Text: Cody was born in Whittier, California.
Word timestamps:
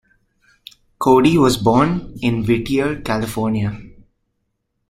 Cody 0.97 1.37
was 1.37 1.57
born 1.57 2.17
in 2.23 2.43
Whittier, 2.43 2.99
California. 3.01 3.79